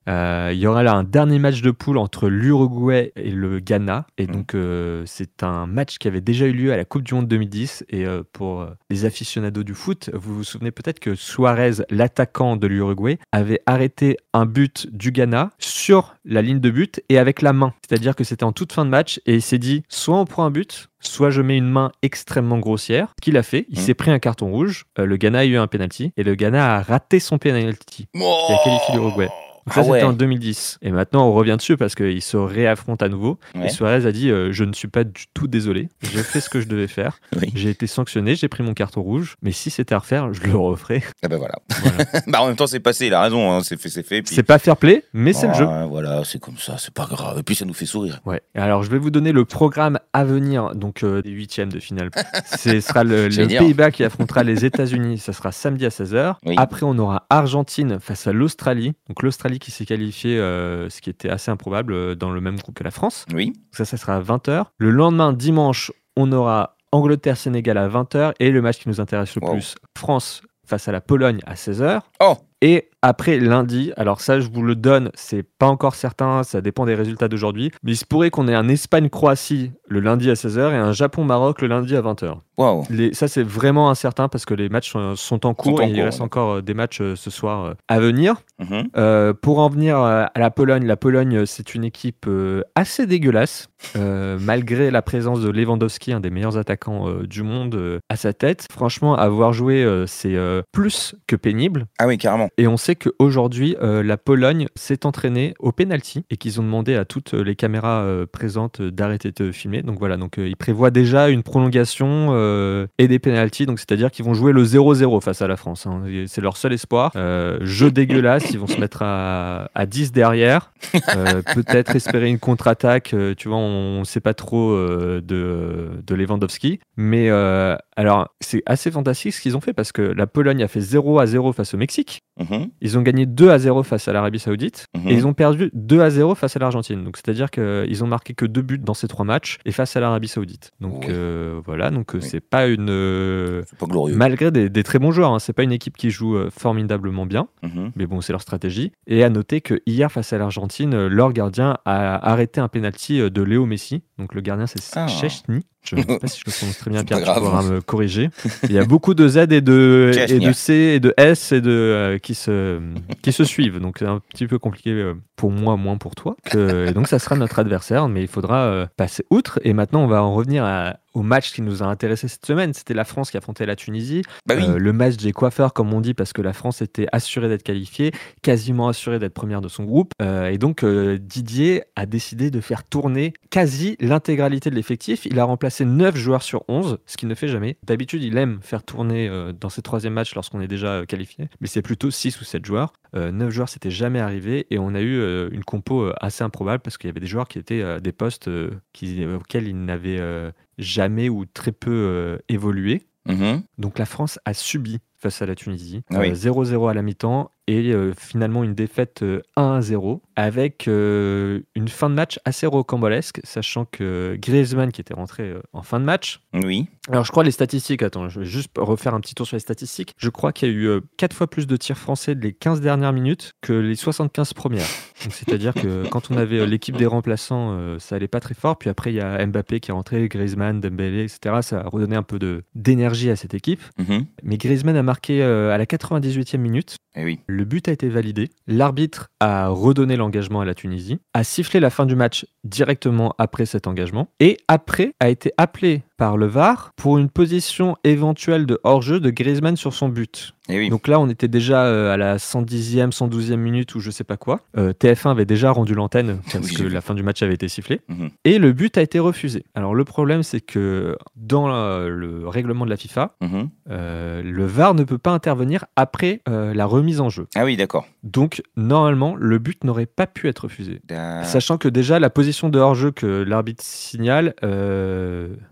Euh, 0.09 0.49
Il 0.53 0.59
y 0.59 0.65
aura 0.67 0.81
là 0.83 0.93
un 0.93 1.03
dernier 1.03 1.37
match 1.39 1.61
de 1.61 1.71
poule 1.71 1.97
entre 1.97 2.27
l'Uruguay 2.29 3.11
et 3.15 3.29
le 3.31 3.59
Ghana. 3.59 4.07
Et 4.17 4.25
Mhm. 4.25 4.33
donc, 4.33 4.55
euh, 4.55 5.03
c'est 5.05 5.43
un 5.43 5.67
match 5.67 5.97
qui 5.99 6.07
avait 6.07 6.21
déjà 6.21 6.45
eu 6.47 6.51
lieu 6.53 6.73
à 6.73 6.77
la 6.77 6.85
Coupe 6.85 7.03
du 7.03 7.13
Monde 7.13 7.27
2010. 7.27 7.85
Et 7.89 8.05
euh, 8.05 8.23
pour 8.33 8.65
les 8.89 9.05
aficionados 9.05 9.63
du 9.63 9.73
foot, 9.73 10.09
vous 10.13 10.35
vous 10.35 10.43
souvenez 10.43 10.71
peut-être 10.71 10.99
que 10.99 11.15
Suarez, 11.15 11.83
l'attaquant 11.91 12.55
de 12.57 12.65
l'Uruguay, 12.67 13.19
avait 13.31 13.61
arrêté 13.65 14.17
un 14.33 14.45
but 14.45 14.87
du 14.91 15.11
Ghana 15.11 15.51
sur 15.59 16.15
la 16.25 16.41
ligne 16.41 16.59
de 16.59 16.69
but 16.71 17.01
et 17.09 17.17
avec 17.19 17.41
la 17.41 17.53
main. 17.53 17.73
C'est-à-dire 17.87 18.15
que 18.15 18.23
c'était 18.23 18.43
en 18.43 18.51
toute 18.51 18.73
fin 18.73 18.85
de 18.85 18.89
match 18.89 19.19
et 19.25 19.35
il 19.35 19.41
s'est 19.41 19.57
dit 19.59 19.83
soit 19.89 20.17
on 20.17 20.25
prend 20.25 20.45
un 20.45 20.51
but, 20.51 20.89
soit 20.99 21.29
je 21.29 21.41
mets 21.41 21.57
une 21.57 21.69
main 21.69 21.91
extrêmement 22.01 22.57
grossière. 22.57 23.13
Ce 23.19 23.21
qu'il 23.23 23.37
a 23.37 23.43
fait, 23.43 23.65
il 23.69 23.77
Mhm. 23.79 23.85
s'est 23.85 23.93
pris 23.93 24.11
un 24.11 24.19
carton 24.19 24.49
rouge. 24.49 24.85
Euh, 24.97 25.05
le 25.05 25.17
Ghana 25.17 25.39
a 25.39 25.45
eu 25.45 25.57
un 25.57 25.67
penalty 25.67 26.11
et 26.17 26.23
le 26.23 26.35
Ghana 26.35 26.77
a 26.77 26.81
raté 26.81 27.19
son 27.19 27.37
penalty. 27.37 28.07
Qui 28.13 28.21
a 28.23 28.57
qualifié 28.63 28.95
l'Uruguay. 28.95 29.29
Ça, 29.67 29.81
Ah 29.81 29.83
ouais. 29.83 29.99
c'était 29.99 30.03
en 30.09 30.13
2010. 30.13 30.79
Et 30.81 30.91
maintenant, 30.91 31.27
on 31.27 31.33
revient 31.33 31.55
dessus 31.57 31.77
parce 31.77 31.95
qu'ils 31.95 32.21
se 32.21 32.37
réaffrontent 32.37 33.05
à 33.05 33.09
nouveau. 33.09 33.37
Ouais. 33.55 33.67
Et 33.67 33.69
Suarez 33.69 34.05
a 34.05 34.11
dit 34.11 34.29
euh, 34.31 34.51
Je 34.51 34.63
ne 34.63 34.73
suis 34.73 34.87
pas 34.87 35.03
du 35.03 35.25
tout 35.33 35.47
désolé. 35.47 35.89
J'ai 36.01 36.23
fait 36.23 36.39
ce 36.39 36.49
que 36.49 36.61
je 36.61 36.67
devais 36.67 36.87
faire. 36.87 37.19
Oui. 37.41 37.51
J'ai 37.55 37.69
été 37.69 37.87
sanctionné, 37.87 38.35
j'ai 38.35 38.47
pris 38.49 38.63
mon 38.63 38.73
carton 38.73 39.01
rouge. 39.01 39.35
Mais 39.41 39.51
si 39.51 39.69
c'était 39.69 39.95
à 39.95 39.99
refaire, 39.99 40.33
je 40.33 40.41
le 40.43 40.55
referai. 40.57 41.03
Ah 41.23 41.27
bah 41.29 41.37
voilà. 41.37 41.55
Voilà. 41.81 42.03
bah 42.27 42.41
en 42.41 42.47
même 42.47 42.55
temps, 42.55 42.67
c'est 42.67 42.79
passé, 42.79 43.07
il 43.07 43.13
a 43.13 43.21
raison, 43.21 43.51
hein, 43.51 43.61
c'est 43.63 43.79
fait, 43.79 43.87
c'est 43.89 44.03
fait. 44.05 44.21
puis- 44.21 44.35
C'est 44.35 44.43
pas 44.43 44.59
fair 44.59 44.75
play, 44.77 45.03
mais 45.13 45.31
c'est 45.33 45.47
le 45.47 45.53
jeu. 45.53 45.65
Voilà, 45.89 46.23
c'est 46.25 46.39
comme 46.39 46.57
ça, 46.57 46.77
c'est 46.77 46.93
pas 46.93 47.05
grave. 47.05 47.39
Et 47.39 47.43
puis 47.43 47.55
ça 47.55 47.65
nous 47.65 47.73
fait 47.73 47.85
sourire. 47.85 48.19
Ouais. 48.25 48.41
Alors, 48.55 48.83
je 48.83 48.89
vais 48.89 48.97
vous 48.97 49.09
donner 49.11 49.31
le 49.31 49.45
programme 49.45 49.99
à 50.13 50.25
venir, 50.25 50.75
donc 50.75 51.03
euh, 51.03 51.21
des 51.21 51.29
huitièmes 51.29 51.71
de 51.71 51.79
finale. 51.79 52.09
Ce 52.57 52.79
sera 52.81 53.03
le. 53.03 53.29
Pays-Bas 53.59 53.91
qui 53.91 54.03
affrontera 54.03 54.43
les 54.43 54.65
États-Unis. 54.65 55.17
Ça 55.19 55.31
sera 55.33 55.51
samedi 55.51 55.85
à 55.85 55.89
16h. 55.89 56.35
Oui. 56.45 56.55
Après, 56.57 56.83
on 56.83 56.97
aura 56.97 57.25
Argentine 57.29 57.99
face 57.99 58.27
à 58.27 58.33
l'Australie. 58.33 58.93
Donc, 59.07 59.21
l'Australie 59.23 59.58
qui 59.59 59.71
s'est 59.71 59.85
qualifiée, 59.85 60.37
euh, 60.39 60.89
ce 60.89 61.01
qui 61.01 61.09
était 61.09 61.29
assez 61.29 61.51
improbable, 61.51 61.93
euh, 61.93 62.15
dans 62.15 62.31
le 62.31 62.41
même 62.41 62.57
groupe 62.57 62.75
que 62.75 62.83
la 62.83 62.91
France. 62.91 63.25
Oui. 63.33 63.53
Ça, 63.71 63.85
ça 63.85 63.97
sera 63.97 64.15
à 64.15 64.21
20h. 64.21 64.65
Le 64.77 64.89
lendemain, 64.91 65.33
dimanche, 65.33 65.91
on 66.15 66.31
aura 66.31 66.77
Angleterre-Sénégal 66.91 67.77
à 67.77 67.87
20h. 67.87 68.33
Et 68.39 68.49
le 68.51 68.61
match 68.61 68.79
qui 68.79 68.89
nous 68.89 68.99
intéresse 69.01 69.35
le 69.35 69.43
Wow. 69.43 69.51
plus, 69.53 69.75
France 69.97 70.41
face 70.65 70.87
à 70.87 70.91
la 70.91 71.01
Pologne 71.01 71.39
à 71.45 71.53
16h. 71.55 72.01
Oh 72.19 72.37
Et 72.61 72.89
après 73.01 73.39
lundi, 73.39 73.93
alors 73.95 74.19
ça 74.19 74.41
je 74.41 74.49
vous 74.49 74.61
le 74.61 74.75
donne, 74.75 75.09
c'est 75.13 75.43
pas 75.43 75.67
encore 75.67 75.95
certain, 75.95 76.43
ça 76.43 76.59
dépend 76.59 76.85
des 76.85 76.95
résultats 76.95 77.29
d'aujourd'hui, 77.29 77.71
mais 77.83 77.93
il 77.93 77.95
se 77.95 78.03
pourrait 78.03 78.29
qu'on 78.29 78.49
ait 78.49 78.55
un 78.55 78.67
Espagne-Croatie 78.67 79.71
le 79.87 80.01
lundi 80.01 80.29
à 80.29 80.33
16h 80.33 80.73
et 80.73 80.75
un 80.75 80.91
Japon-Maroc 80.91 81.61
le 81.61 81.69
lundi 81.69 81.95
à 81.95 82.01
20h. 82.01 82.35
Waouh. 82.57 82.83
Les, 82.89 83.13
ça 83.13 83.29
c'est 83.29 83.43
vraiment 83.43 83.89
incertain 83.89 84.27
parce 84.27 84.43
que 84.43 84.53
les 84.53 84.67
matchs 84.67 84.91
euh, 84.97 85.15
sont 85.15 85.45
en 85.45 85.53
cours 85.53 85.79
en 85.79 85.83
et 85.83 85.89
il 85.89 86.01
reste 86.01 86.19
ouais. 86.19 86.25
encore 86.25 86.55
euh, 86.55 86.61
des 86.61 86.73
matchs 86.73 86.99
euh, 86.99 87.15
ce 87.15 87.29
soir 87.29 87.75
à 87.87 87.99
venir. 88.01 88.35
Mhm. 88.59 88.89
Euh, 88.97 89.33
pour 89.33 89.59
en 89.59 89.69
venir 89.69 89.97
à 89.97 90.29
la 90.35 90.51
Pologne, 90.51 90.85
la 90.85 90.97
Pologne, 90.97 91.45
c'est 91.45 91.73
une 91.73 91.85
équipe 91.85 92.27
assez 92.75 93.05
dégueulasse, 93.05 93.69
euh, 93.95 94.37
malgré 94.41 94.91
la 94.91 95.01
présence 95.01 95.39
de 95.39 95.49
Lewandowski, 95.49 96.11
un 96.11 96.19
des 96.19 96.29
meilleurs 96.29 96.57
attaquants 96.57 97.09
du 97.23 97.43
monde, 97.43 97.99
à 98.09 98.17
sa 98.17 98.33
tête. 98.33 98.67
Franchement, 98.69 99.15
avoir 99.15 99.53
joué, 99.53 99.87
c'est 100.07 100.35
plus 100.73 101.15
que 101.27 101.37
pénible. 101.37 101.85
Ah 101.97 102.07
oui, 102.07 102.17
carrément. 102.17 102.48
Et 102.57 102.67
on 102.67 102.77
sait 102.77 102.95
qu'aujourd'hui, 102.95 103.75
euh, 103.81 104.03
la 104.03 104.17
Pologne 104.17 104.67
s'est 104.75 105.05
entraînée 105.05 105.53
au 105.59 105.71
penalty 105.71 106.25
et 106.29 106.37
qu'ils 106.37 106.59
ont 106.59 106.63
demandé 106.63 106.95
à 106.95 107.05
toutes 107.05 107.33
les 107.33 107.55
caméras 107.55 108.01
euh, 108.01 108.25
présentes 108.25 108.81
euh, 108.81 108.91
d'arrêter 108.91 109.31
de 109.31 109.51
filmer. 109.51 109.81
Donc 109.81 109.99
voilà, 109.99 110.17
donc 110.17 110.37
euh, 110.37 110.47
ils 110.47 110.55
prévoient 110.55 110.91
déjà 110.91 111.29
une 111.29 111.43
prolongation 111.43 112.29
euh, 112.31 112.87
et 112.97 113.07
des 113.07 113.19
penalties. 113.19 113.65
Donc 113.65 113.79
c'est-à-dire 113.79 114.11
qu'ils 114.11 114.25
vont 114.25 114.33
jouer 114.33 114.51
le 114.51 114.63
0-0 114.63 115.21
face 115.21 115.41
à 115.41 115.47
la 115.47 115.57
France. 115.57 115.85
hein. 115.87 116.03
C'est 116.27 116.41
leur 116.41 116.57
seul 116.57 116.73
espoir. 116.73 117.11
Euh, 117.15 117.57
jeu 117.61 117.91
dégueulasse, 117.99 118.51
ils 118.51 118.59
vont 118.59 118.67
se 118.67 118.79
mettre 118.79 119.01
à, 119.03 119.69
à 119.75 119.85
10 119.85 120.11
derrière. 120.11 120.71
Euh, 121.15 121.41
Peut-être 121.55 121.95
espérer 121.95 122.29
une 122.29 122.39
contre-attaque. 122.39 123.13
euh, 123.13 123.33
tu 123.35 123.47
vois, 123.47 123.57
on 123.57 123.99
ne 123.99 124.03
sait 124.05 124.19
pas 124.21 124.33
trop 124.33 124.71
euh, 124.71 125.21
de, 125.21 125.89
de 126.05 126.15
Lewandowski. 126.15 126.79
Mais 126.97 127.29
euh, 127.29 127.75
alors, 127.95 128.29
c'est 128.41 128.63
assez 128.65 128.91
fantastique 128.91 129.33
ce 129.33 129.41
qu'ils 129.41 129.57
ont 129.57 129.61
fait 129.61 129.73
parce 129.73 129.91
que 129.91 130.01
la 130.01 130.27
Pologne 130.27 130.63
a 130.63 130.67
fait 130.67 130.81
0 130.81 131.19
à 131.19 131.25
0 131.25 131.53
face 131.53 131.73
au 131.73 131.77
Mexique. 131.77 132.21
Mhm. 132.39 132.69
Ils 132.81 132.97
ont 132.97 133.01
gagné 133.01 133.25
2 133.25 133.49
à 133.49 133.59
0 133.59 133.83
face 133.83 134.07
à 134.07 134.13
l'Arabie 134.13 134.39
Saoudite 134.39 134.85
Mhm. 134.95 135.07
et 135.09 135.13
ils 135.13 135.27
ont 135.27 135.33
perdu 135.33 135.69
2 135.73 136.01
à 136.01 136.09
0 136.09 136.35
face 136.35 136.55
à 136.55 136.59
l'Argentine. 136.59 137.03
Donc 137.03 137.17
c'est-à-dire 137.17 137.51
qu'ils 137.51 138.03
ont 138.03 138.07
marqué 138.07 138.33
que 138.33 138.45
deux 138.45 138.61
buts 138.61 138.79
dans 138.79 138.93
ces 138.93 139.07
trois 139.07 139.25
matchs 139.25 139.57
et 139.65 139.71
face 139.71 139.95
à 139.95 139.99
l'Arabie 139.99 140.27
Saoudite. 140.29 140.71
Donc 140.79 141.05
Oui. 141.07 141.13
euh, 141.13 141.59
voilà, 141.65 141.91
donc 141.91 142.15
euh, 142.15 142.19
Oui. 142.21 142.27
c'est 142.27 142.39
pas 142.39 142.67
une 142.67 142.89
euh, 142.89 143.63
C'est 143.67 143.77
pas 143.77 143.85
glorieux. 143.87 144.15
malgré 144.15 144.51
des, 144.51 144.69
des 144.69 144.83
très 144.83 144.99
bons 144.99 145.11
joueurs, 145.11 145.33
hein, 145.33 145.39
c'est 145.39 145.53
pas 145.53 145.63
une 145.63 145.71
équipe 145.71 145.97
qui 145.97 146.09
joue 146.11 146.35
euh, 146.37 146.49
formidablement 146.49 147.25
bien, 147.25 147.47
Mhm. 147.63 147.91
mais 147.95 148.05
bon 148.05 148.21
c'est 148.21 148.31
leur 148.33 148.41
stratégie. 148.41 148.91
Et 149.07 149.23
à 149.23 149.29
noter 149.29 149.61
que 149.61 149.81
hier 149.85 150.11
face 150.11 150.31
à 150.33 150.37
l'Argentine, 150.37 150.93
euh, 150.93 151.07
leur 151.09 151.33
gardien 151.33 151.77
a 151.85 152.29
arrêté 152.31 152.61
un 152.61 152.67
penalty 152.69 153.19
euh, 153.19 153.29
de 153.29 153.41
Léo 153.41 153.65
Messi. 153.65 154.03
Donc 154.17 154.33
le 154.33 154.41
gardien 154.41 154.65
c'est 154.67 154.79
Ah. 154.95 155.07
Chechny. 155.07 155.61
Je 155.91 155.95
ne 155.97 156.01
sais 156.01 156.19
pas 156.19 156.27
si 156.27 156.39
je 156.39 156.43
le 156.45 156.51
prononce 156.57 156.77
très 156.77 156.91
bien, 156.91 157.03
Pierre, 157.05 157.19
tu 157.19 157.39
pourras 157.39 157.63
me 157.63 157.81
corriger. 157.81 158.29
Il 158.63 158.71
y 158.71 158.77
a 158.79 158.85
beaucoup 158.85 159.13
de 159.13 159.27
Z 159.27 159.37
et 159.51 159.61
de, 159.61 160.11
et 160.29 160.39
de 160.39 160.51
C 160.53 160.73
et 160.73 160.99
de 160.99 161.13
S 161.17 161.51
et 161.51 161.61
de, 161.61 161.69
euh, 161.71 162.17
qui, 162.17 162.35
se, 162.35 162.79
qui 163.21 163.31
se 163.31 163.43
suivent. 163.43 163.79
Donc 163.79 163.97
c'est 163.99 164.05
un 164.05 164.19
petit 164.29 164.47
peu 164.47 164.59
compliqué 164.59 164.91
euh, 164.91 165.13
pour 165.35 165.51
moi, 165.51 165.77
moins 165.77 165.97
pour 165.97 166.15
toi. 166.15 166.35
Que- 166.45 166.87
et 166.89 166.93
donc 166.93 167.07
ça 167.07 167.19
sera 167.19 167.35
notre 167.35 167.59
adversaire, 167.59 168.07
mais 168.09 168.21
il 168.21 168.27
faudra 168.27 168.63
euh, 168.65 168.85
passer 168.97 169.23
outre. 169.29 169.59
Et 169.63 169.73
maintenant, 169.73 170.03
on 170.03 170.07
va 170.07 170.21
en 170.23 170.33
revenir 170.33 170.63
à- 170.65 170.97
au 171.19 171.21
match 171.21 171.51
qui 171.51 171.61
nous 171.61 171.83
a 171.83 171.85
intéressé 171.85 172.29
cette 172.29 172.45
semaine. 172.45 172.73
C'était 172.73 172.93
la 172.93 173.03
France 173.03 173.29
qui 173.29 173.37
affrontait 173.37 173.65
la 173.65 173.75
Tunisie. 173.75 174.21
Bah 174.45 174.55
oui. 174.57 174.63
Euh, 174.65 174.77
le 174.77 174.93
match 174.93 175.17
des 175.17 175.33
coiffeurs, 175.33 175.73
comme 175.73 175.93
on 175.93 175.99
dit, 175.99 176.13
parce 176.13 176.31
que 176.31 176.41
la 176.41 176.53
France 176.53 176.81
était 176.81 177.07
assurée 177.11 177.49
d'être 177.49 177.63
qualifiée, 177.63 178.11
quasiment 178.41 178.87
assurée 178.87 179.19
d'être 179.19 179.33
première 179.33 179.59
de 179.59 179.67
son 179.67 179.83
groupe. 179.83 180.13
Euh, 180.21 180.47
et 180.47 180.57
donc, 180.57 180.83
euh, 180.83 181.17
Didier 181.19 181.83
a 181.97 182.05
décidé 182.05 182.51
de 182.51 182.61
faire 182.61 182.85
tourner 182.85 183.33
quasi 183.49 183.97
l'intégralité 183.99 184.69
de 184.69 184.75
l'effectif. 184.75 185.25
Il 185.25 185.39
a 185.39 185.43
remplacé 185.43 185.83
9 185.83 186.15
joueurs 186.15 186.41
sur 186.41 186.63
11, 186.69 186.99
ce 187.05 187.17
qu'il 187.17 187.27
ne 187.27 187.35
fait 187.35 187.49
jamais. 187.49 187.77
D'habitude, 187.83 188.23
il 188.23 188.37
aime 188.37 188.59
faire 188.61 188.83
tourner 188.83 189.29
dans 189.59 189.69
ses 189.69 189.81
troisième 189.81 190.13
matchs 190.13 190.35
lorsqu'on 190.35 190.61
est 190.61 190.67
déjà 190.67 191.05
qualifié, 191.05 191.49
mais 191.59 191.67
c'est 191.67 191.81
plutôt 191.81 192.11
6 192.11 192.39
ou 192.39 192.45
7 192.45 192.65
joueurs. 192.65 192.93
Euh, 193.15 193.31
9 193.31 193.49
joueurs, 193.49 193.69
c'était 193.69 193.91
jamais 193.91 194.19
arrivé. 194.19 194.67
Et 194.69 194.79
on 194.79 194.95
a 194.95 195.01
eu 195.01 195.49
une 195.51 195.65
compo 195.65 196.11
assez 196.21 196.43
improbable 196.43 196.81
parce 196.81 196.97
qu'il 196.97 197.09
y 197.09 197.11
avait 197.11 197.19
des 197.19 197.27
joueurs 197.27 197.47
qui 197.47 197.59
étaient 197.59 197.99
des 197.99 198.11
postes 198.11 198.49
qui, 198.93 199.25
auxquels 199.25 199.67
ils 199.67 199.83
n'avaient 199.83 200.19
euh, 200.19 200.51
jamais 200.79 201.29
ou 201.29 201.45
très 201.45 201.71
peu 201.71 201.91
euh, 201.91 202.37
évolué. 202.49 203.07
Mhm. 203.27 203.63
Donc 203.77 203.99
la 203.99 204.05
France 204.05 204.39
a 204.45 204.53
subi 204.53 204.99
face 205.19 205.41
à 205.41 205.45
la 205.45 205.55
Tunisie. 205.55 206.01
Ah 206.11 206.19
oui. 206.19 206.31
Euh, 206.31 206.33
0-0 206.33 206.89
à 206.89 206.93
la 206.93 207.01
mi-temps 207.01 207.51
et 207.69 207.93
euh, 207.93 208.13
finalement 208.17 208.63
une 208.63 208.73
défaite 208.73 209.21
euh, 209.21 209.41
1-0 209.55 210.21
avec 210.35 210.87
euh, 210.87 211.59
une 211.75 211.87
fin 211.87 212.09
de 212.09 212.15
match 212.15 212.39
assez 212.43 212.65
rocambolesque, 212.65 213.41
sachant 213.43 213.85
que 213.85 214.35
Griezmann 214.39 214.91
qui 214.91 215.01
était 215.01 215.13
rentré 215.13 215.53
en 215.73 215.83
fin 215.83 215.99
de 215.99 216.05
match. 216.05 216.41
Oui. 216.53 216.87
Alors 217.09 217.25
je 217.25 217.31
crois 217.31 217.43
les 217.43 217.51
statistiques, 217.51 218.01
attends, 218.01 218.27
je 218.27 218.39
vais 218.39 218.45
juste 218.45 218.71
refaire 218.77 219.13
un 219.13 219.19
petit 219.19 219.35
tour 219.35 219.45
sur 219.45 219.55
les 219.55 219.59
statistiques. 219.59 220.15
Je 220.17 220.29
crois 220.29 220.51
qu'il 220.51 220.69
y 220.69 220.71
a 220.71 220.73
eu 220.73 221.01
4 221.17 221.35
fois 221.35 221.47
plus 221.47 221.67
de 221.67 221.75
tirs 221.75 221.97
français 221.97 222.33
les 222.33 222.53
15 222.53 222.81
dernières 222.81 223.13
minutes 223.13 223.53
que 223.61 223.73
les 223.73 223.95
75 223.95 224.53
premières. 224.53 224.87
C'est-à-dire 225.15 225.75
que 225.75 226.07
quand 226.09 226.31
on 226.31 226.37
avait 226.37 226.65
l'équipe 226.65 226.97
des 226.97 227.05
remplaçants, 227.05 227.99
ça 227.99 228.15
allait 228.15 228.27
pas 228.27 228.39
très 228.39 228.55
fort. 228.55 228.79
Puis 228.79 228.89
après 228.89 229.11
il 229.11 229.17
y 229.17 229.21
a 229.21 229.45
Mbappé 229.45 229.79
qui 229.79 229.91
est 229.91 229.93
rentré, 229.93 230.27
Griezmann, 230.27 230.79
Dembélé, 230.79 231.23
etc. 231.23 231.57
Ça 231.61 231.81
a 231.81 231.89
redonné 231.89 232.15
un 232.15 232.23
peu 232.23 232.39
d'énergie 232.73 233.29
à 233.29 233.35
cette 233.35 233.53
équipe. 233.53 233.81
Mhm. 233.99 234.25
Mais 234.41 234.57
Griezmann 234.57 234.95
a 234.95 235.03
marqué 235.09 235.41
euh, 235.41 235.73
à 235.73 235.79
la 235.79 235.85
98e 235.85 236.57
minute. 236.59 236.97
Eh 237.15 237.23
oui. 237.23 237.39
Le 237.47 237.65
but 237.65 237.87
a 237.87 237.91
été 237.91 238.09
validé. 238.09 238.51
L'arbitre 238.67 239.29
a 239.39 239.69
redonné 239.69 240.15
l'engagement 240.15 240.61
à 240.61 240.65
la 240.65 240.75
Tunisie, 240.75 241.17
a 241.33 241.43
sifflé 241.43 241.79
la 241.79 241.89
fin 241.89 242.05
du 242.05 242.15
match 242.15 242.45
directement 242.63 243.33
après 243.39 243.65
cet 243.65 243.87
engagement 243.87 244.27
et 244.39 244.57
après 244.67 245.13
a 245.19 245.29
été 245.29 245.51
appelé 245.57 246.03
par 246.19 246.35
le 246.35 246.47
VAR 246.47 246.91
pour 246.97 247.17
une 247.17 247.29
position 247.29 247.95
éventuelle 248.03 248.65
de 248.65 248.77
hors-jeu 248.83 249.21
de 249.21 249.29
Griezmann 249.29 249.77
sur 249.77 249.93
son 249.93 250.09
but. 250.09 250.53
Et 250.71 250.77
oui. 250.77 250.89
Donc 250.89 251.07
là, 251.07 251.19
on 251.19 251.27
était 251.29 251.47
déjà 251.47 251.85
euh, 251.85 252.13
à 252.13 252.17
la 252.17 252.35
110e, 252.37 253.09
112e 253.11 253.55
minute 253.55 253.95
ou 253.95 254.01
je 254.01 254.11
sais 254.11 254.25
pas 254.25 254.35
quoi. 254.37 254.59
Euh, 254.77 254.91
TF1 254.93 255.31
avait 255.31 255.45
déjà 255.45 255.71
rendu 255.71 255.95
l'antenne 255.95 256.41
parce 256.51 256.69
Oui, 256.69 256.75
que 256.75 256.83
la 256.83 256.99
fin 257.01 257.15
du 257.15 257.23
match 257.23 257.41
avait 257.41 257.53
été 257.55 257.69
sifflée. 257.69 258.01
Mhm. 258.09 258.29
Et 258.43 258.59
le 258.59 258.73
but 258.73 258.97
a 258.97 259.01
été 259.01 259.17
refusé. 259.17 259.63
Alors 259.75 259.95
le 259.95 260.03
problème, 260.03 260.43
c'est 260.43 260.59
que 260.61 261.17
dans 261.37 261.67
le 261.69 262.43
règlement 262.47 262.83
de 262.85 262.89
la 262.91 262.97
FIFA, 262.97 263.35
Mhm. 263.41 263.69
euh, 263.89 264.43
le 264.43 264.65
VAR 264.65 264.93
ne 264.93 265.03
peut 265.05 265.17
pas 265.17 265.31
intervenir 265.31 265.85
après 265.95 266.41
la 266.47 266.85
remise 266.85 267.21
en 267.21 267.29
jeu. 267.29 267.47
Ah 267.55 267.63
oui, 267.63 267.77
d'accord. 267.77 268.05
Donc 268.23 268.61
normalement, 268.75 269.35
le 269.37 269.57
but 269.57 269.83
n'aurait 269.85 270.05
pas 270.05 270.27
pu 270.27 270.49
être 270.49 270.65
refusé. 270.65 271.01
Sachant 271.43 271.77
que 271.77 271.87
déjà, 271.87 272.19
la 272.19 272.29
position 272.29 272.67
de 272.69 272.77
hors-jeu 272.77 273.11
que 273.11 273.25
l'arbitre 273.25 273.83
signale, 273.83 274.53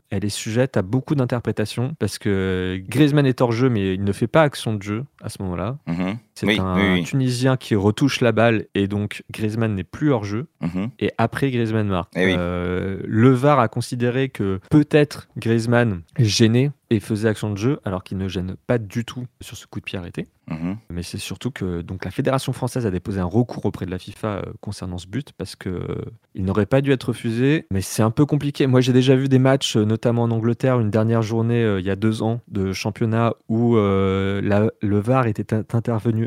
elle 0.09 0.25
est 0.25 0.29
sujette 0.29 0.77
à 0.77 0.81
beaucoup 0.81 1.15
d'interprétations 1.15 1.95
parce 1.99 2.17
que 2.17 2.81
Griezmann 2.87 3.25
est 3.25 3.41
hors-jeu, 3.41 3.69
mais 3.69 3.93
il 3.93 4.03
ne 4.03 4.11
fait 4.11 4.27
pas 4.27 4.43
action 4.43 4.73
de 4.73 4.81
jeu 4.81 5.05
à 5.21 5.29
ce 5.29 5.41
moment-là. 5.43 5.77
Mhm. 5.87 6.17
C'est 6.39 6.45
Oui, 6.45 6.59
un 6.59 6.75
oui, 6.75 6.93
oui. 6.99 7.03
Tunisien 7.03 7.57
qui 7.57 7.73
retouche 7.73 8.21
la 8.21 8.31
balle 8.31 8.65
et 8.75 8.87
donc 8.87 9.23
Griezmann 9.31 9.73
n'est 9.73 9.83
plus 9.83 10.11
hors-jeu. 10.11 10.45
Mhm. 10.61 10.89
Et 10.99 11.11
après, 11.17 11.49
Griezmann 11.49 11.87
marque. 11.87 12.11
Eh. 12.15 12.35
Euh, 12.37 12.99
le 13.05 13.31
VAR 13.31 13.59
a 13.59 13.67
considéré 13.67 14.29
que 14.29 14.59
peut-être 14.69 15.29
Griezmann 15.37 16.01
gênait 16.19 16.69
et 16.89 16.99
faisait 17.01 17.27
action 17.27 17.51
de 17.51 17.57
jeu 17.57 17.79
alors 17.83 18.01
qu'il 18.03 18.17
ne 18.17 18.27
gêne 18.29 18.55
pas 18.67 18.77
du 18.77 19.03
tout 19.03 19.25
sur 19.41 19.57
ce 19.57 19.65
coup 19.67 19.79
de 19.79 19.85
pied 19.85 19.97
arrêté. 19.97 20.27
Mhm. 20.49 20.77
Mais 20.89 21.03
c'est 21.03 21.17
surtout 21.17 21.51
que 21.51 21.81
donc 21.81 22.05
la 22.05 22.11
fédération 22.11 22.53
française 22.53 22.85
a 22.85 22.91
déposé 22.91 23.19
un 23.19 23.25
recours 23.25 23.65
auprès 23.65 23.85
de 23.85 23.91
la 23.91 23.97
FIFA 23.99 24.27
euh, 24.27 24.41
concernant 24.61 24.97
ce 24.97 25.07
but 25.07 25.33
parce 25.37 25.57
que 25.57 25.67
euh, 25.67 26.05
il 26.35 26.45
n'aurait 26.45 26.65
pas 26.67 26.79
dû 26.79 26.91
être 26.93 27.09
refusé. 27.09 27.65
Mais 27.71 27.81
c'est 27.81 28.03
un 28.03 28.11
peu 28.11 28.25
compliqué. 28.25 28.67
Moi, 28.67 28.79
j'ai 28.79 28.93
déjà 28.93 29.15
vu 29.17 29.27
des 29.27 29.39
matchs, 29.39 29.75
notamment 29.75 30.23
en 30.23 30.31
Angleterre, 30.31 30.79
une 30.79 30.91
dernière 30.91 31.23
journée 31.23 31.61
euh, 31.63 31.81
il 31.81 31.85
y 31.85 31.89
a 31.89 31.97
deux 31.97 32.21
ans 32.21 32.39
de 32.47 32.71
championnat 32.71 33.33
où 33.49 33.75
la- 33.75 34.71
le 34.81 34.99
VAR 34.99 35.27
était 35.27 35.53
in- 35.53 35.63
intervenu 35.73 36.26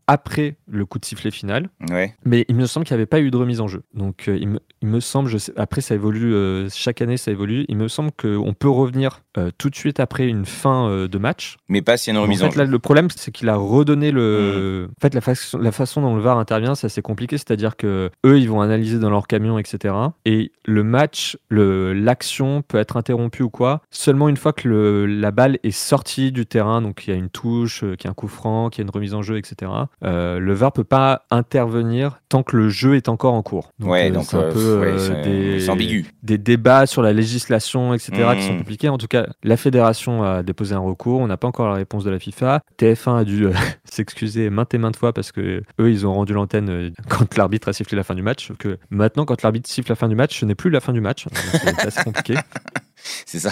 après 0.07 0.55
le 0.67 0.85
coup 0.85 0.99
de 0.99 1.05
sifflet 1.05 1.31
final. 1.31 1.69
Ouais. 1.89 2.15
Mais 2.25 2.45
il 2.49 2.55
me 2.55 2.65
semble 2.65 2.85
qu'il 2.85 2.95
n'y 2.95 2.99
avait 2.99 3.05
pas 3.05 3.19
eu 3.21 3.31
de 3.31 3.37
remise 3.37 3.61
en 3.61 3.67
jeu. 3.67 3.83
Donc 3.93 4.27
euh, 4.27 4.37
il, 4.39 4.47
me, 4.49 4.59
il 4.81 4.87
me 4.89 4.99
semble, 4.99 5.29
je 5.29 5.37
sais- 5.37 5.53
après 5.55 5.81
ça 5.81 5.95
évolue, 5.95 6.33
euh, 6.33 6.67
chaque 6.73 7.01
année 7.01 7.17
ça 7.17 7.31
évolue, 7.31 7.65
il 7.69 7.77
me 7.77 7.87
semble 7.87 8.11
qu'on 8.11 8.53
peut 8.57 8.69
revenir 8.69 9.21
euh, 9.37 9.51
tout 9.57 9.69
de 9.69 9.75
suite 9.75 9.99
après 9.99 10.27
une 10.27 10.45
fin 10.45 11.07
de 11.07 11.17
match. 11.17 11.57
Mais 11.69 11.81
pas 11.81 11.97
s'il 11.97 12.13
y 12.13 12.15
a 12.15 12.19
une 12.19 12.19
En 12.19 12.23
remise 12.23 12.39
fait, 12.41 12.47
en 12.47 12.51
jeu. 12.51 12.57
là, 12.59 12.65
le 12.65 12.79
problème, 12.79 13.07
c'est 13.15 13.31
qu'il 13.31 13.47
a 13.49 13.55
redonné 13.55 14.11
le. 14.11 14.87
Mmh. 14.89 14.91
En 14.97 15.01
fait, 15.01 15.13
la, 15.13 15.21
façon- 15.21 15.57
la 15.59 15.71
façon 15.71 16.01
dont 16.01 16.15
le 16.15 16.21
VAR 16.21 16.37
intervient, 16.37 16.75
c'est 16.75 16.87
assez 16.87 17.01
compliqué. 17.01 17.37
C'est-à-dire 17.37 17.77
que 17.77 18.09
eux, 18.25 18.39
ils 18.39 18.49
vont 18.49 18.61
analyser 18.61 18.99
dans 18.99 19.09
leur 19.09 19.27
camion, 19.27 19.57
etc. 19.57 19.93
Et 20.25 20.51
le 20.65 20.83
match, 20.83 21.37
le- 21.49 21.93
l'action 21.93 22.61
peut 22.61 22.77
être 22.77 22.97
interrompue 22.97 23.43
ou 23.43 23.49
quoi 23.49 23.81
seulement 23.91 24.29
une 24.29 24.37
fois 24.37 24.53
que 24.53 24.67
le- 24.67 25.05
la 25.05 25.31
balle 25.31 25.59
est 25.63 25.71
sortie 25.71 26.31
du 26.31 26.45
terrain. 26.45 26.81
Donc, 26.81 27.07
il 27.07 27.11
y 27.11 27.13
a 27.13 27.17
une 27.17 27.29
touche, 27.29 27.79
qu'il 27.81 28.05
y 28.05 28.07
a 28.07 28.11
un 28.11 28.13
coup 28.13 28.27
franc, 28.27 28.69
qu'il 28.69 28.79
y 28.79 28.81
a 28.83 28.85
une 28.85 28.91
remise 28.91 29.13
en 29.13 29.21
jeu, 29.21 29.37
etc. 29.37 29.71
Euh, 30.03 30.39
le 30.39 30.53
VAR 30.53 30.71
peut 30.73 30.83
pas 30.83 31.25
intervenir 31.29 32.19
tant 32.27 32.41
que 32.41 32.57
le 32.57 32.69
jeu 32.69 32.95
est 32.95 33.07
encore 33.07 33.33
en 33.35 33.43
cours. 33.43 33.69
ouais, 33.81 34.09
euh, 34.09 34.13
donc 34.13 34.23
c'est 34.25 34.35
un 34.37 34.41
euh, 34.41 34.51
peu 34.51 34.79
ouais, 34.79 35.21
des 35.23 35.69
ambigu. 35.69 36.07
des 36.23 36.37
débats 36.39 36.87
sur 36.87 37.01
la 37.03 37.13
législation, 37.13 37.93
etc., 37.93 38.11
qui 38.35 38.43
sont 38.43 38.53
Mhm. 38.53 38.57
compliqués. 38.59 38.89
En 38.89 38.97
tout 38.97 39.07
cas, 39.07 39.27
la 39.43 39.57
fédération 39.57 40.23
a 40.23 40.41
déposé 40.43 40.73
un 40.73 40.79
recours. 40.79 41.19
On 41.19 41.27
n'a 41.27 41.37
pas 41.37 41.47
encore 41.47 41.67
la 41.67 41.75
réponse 41.75 42.03
de 42.03 42.09
la 42.09 42.17
FIFA. 42.19 42.61
TF1 42.77 43.17
a 43.17 43.23
dû 43.23 43.45
s'excuser 43.85 44.49
maintes 44.49 44.73
et 44.73 44.77
maintes 44.79 44.95
fois 44.95 45.13
parce 45.13 45.31
que 45.31 45.61
eux, 45.79 45.91
ils 45.91 46.07
ont 46.07 46.13
rendu 46.13 46.33
l'antenne 46.33 46.91
quand 47.07 47.37
l'arbitre 47.37 47.67
a 47.69 47.73
sifflé 47.73 47.95
la 47.95 48.03
fin 48.03 48.15
du 48.15 48.23
match. 48.23 48.51
Que 48.57 48.79
maintenant, 48.89 49.25
quand 49.25 49.41
l'arbitre 49.43 49.69
siffle 49.69 49.89
la 49.91 49.95
fin 49.95 50.07
du 50.07 50.15
match, 50.15 50.39
ce 50.39 50.45
n'est 50.45 50.55
plus 50.55 50.69
la 50.71 50.79
fin 50.79 50.93
du 50.93 51.01
match. 51.01 51.25
Donc, 51.25 51.33
C'est 51.61 51.85
assez 51.87 52.03
compliqué. 52.03 52.35
C'est 53.25 53.39
ça. 53.39 53.51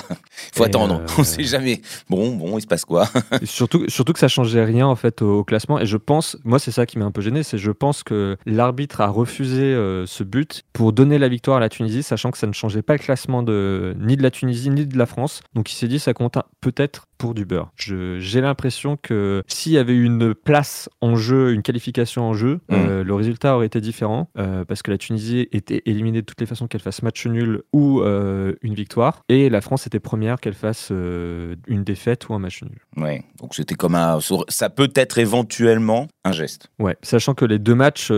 Faut 0.53 0.63
Et, 0.63 0.67
attendre. 0.67 1.01
euh, 1.01 1.13
On 1.17 1.23
sait 1.23 1.43
jamais. 1.43 1.81
Bon, 2.09 2.35
bon, 2.35 2.57
il 2.57 2.61
se 2.61 2.67
passe 2.67 2.85
quoi? 2.85 3.07
Surtout, 3.43 3.85
surtout 3.89 4.13
que 4.13 4.19
ça 4.19 4.27
changeait 4.27 4.63
rien 4.63 4.87
en 4.87 4.95
fait 4.95 5.21
au, 5.21 5.39
au 5.39 5.43
classement. 5.43 5.79
Et 5.79 5.85
je 5.85 5.97
pense, 5.97 6.37
moi 6.43 6.59
c'est 6.59 6.71
ça 6.71 6.85
qui 6.85 6.97
m'a 6.97 7.05
un 7.05 7.11
peu 7.11 7.21
gêné, 7.21 7.43
c'est 7.43 7.57
je 7.57 7.71
pense 7.71 8.03
que 8.03 8.37
l'arbitre 8.45 9.01
a 9.01 9.07
refusé 9.07 9.61
euh, 9.63 10.05
ce 10.05 10.23
but 10.23 10.63
pour 10.73 10.93
donner 10.93 11.17
la 11.17 11.27
victoire 11.29 11.57
à 11.57 11.59
la 11.59 11.69
Tunisie, 11.69 12.03
sachant 12.03 12.31
que 12.31 12.37
ça 12.37 12.47
ne 12.47 12.53
changeait 12.53 12.81
pas 12.81 12.93
le 12.93 12.99
classement 12.99 13.43
de 13.43 13.95
ni 13.99 14.17
de 14.17 14.23
la 14.23 14.31
Tunisie 14.31 14.69
ni 14.69 14.85
de 14.85 14.97
la 14.97 15.05
France. 15.05 15.41
Donc 15.55 15.71
il 15.71 15.75
s'est 15.75 15.87
dit 15.87 15.99
ça 15.99 16.13
compte 16.13 16.37
peut-être 16.61 17.05
pour 17.19 17.35
du 17.35 17.45
beurre. 17.45 17.71
J'ai 17.75 18.41
l'impression 18.41 18.97
que 18.97 19.43
s'il 19.45 19.73
y 19.73 19.77
avait 19.77 19.95
une 19.95 20.33
place 20.33 20.89
en 21.01 21.15
jeu, 21.15 21.53
une 21.53 21.61
qualification 21.61 22.23
en 22.23 22.33
jeu, 22.33 22.59
Mm. 22.69 22.73
euh, 22.73 23.03
le 23.03 23.13
résultat 23.13 23.55
aurait 23.55 23.65
été 23.65 23.81
différent 23.81 24.29
euh, 24.37 24.63
parce 24.65 24.81
que 24.81 24.89
la 24.89 24.97
Tunisie 24.97 25.47
était 25.51 25.81
éliminée 25.85 26.21
de 26.21 26.25
toutes 26.25 26.39
les 26.39 26.47
façons 26.47 26.67
qu'elle 26.67 26.81
fasse 26.81 27.03
match 27.03 27.27
nul 27.27 27.61
ou 27.73 28.01
euh, 28.01 28.53
une 28.61 28.73
victoire, 28.73 29.23
et 29.27 29.49
la 29.49 29.61
France 29.61 29.85
était 29.85 29.99
première 29.99 30.39
qu'elle 30.39 30.53
fasse 30.53 30.89
une 30.89 31.83
défaite 31.83 32.29
ou 32.29 32.33
un 32.33 32.39
match 32.39 32.63
nul. 32.63 32.79
Ouais. 32.97 33.23
Donc 33.39 33.53
c'était 33.53 33.75
comme 33.75 33.95
un. 33.95 34.19
Ça 34.47 34.69
peut 34.69 34.91
être 34.95 35.17
éventuellement 35.17 36.07
un 36.23 36.31
geste. 36.31 36.69
Ouais, 36.79 36.95
sachant 37.01 37.33
que 37.33 37.45
les 37.45 37.59
deux 37.59 37.75
matchs, 37.75 38.09